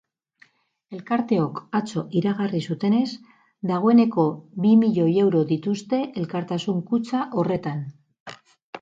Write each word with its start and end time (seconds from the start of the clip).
Elkarteok 0.99 1.59
atzo 1.79 2.03
iragarri 2.21 2.63
zutenez, 2.69 3.05
dagoeneko 3.73 4.27
bi 4.67 4.75
milioi 4.87 5.09
euro 5.27 5.45
dituzte 5.55 6.03
elkartasun 6.25 6.85
kutxa 6.93 7.25
horretan. 7.43 7.89